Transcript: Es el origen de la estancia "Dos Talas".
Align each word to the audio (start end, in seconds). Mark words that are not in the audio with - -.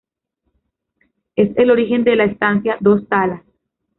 Es 1.35 1.55
el 1.57 1.69
origen 1.69 2.03
de 2.03 2.15
la 2.15 2.23
estancia 2.23 2.75
"Dos 2.79 3.07
Talas". 3.07 3.43